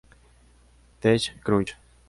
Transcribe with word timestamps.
Tech 0.99 1.37
Crunch. 1.43 1.77